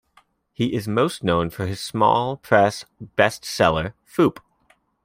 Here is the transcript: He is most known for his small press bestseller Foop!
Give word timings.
He 0.51 0.73
is 0.73 0.87
most 0.87 1.23
known 1.23 1.51
for 1.51 1.67
his 1.67 1.79
small 1.79 2.35
press 2.37 2.85
bestseller 3.15 3.93
Foop! 4.03 4.39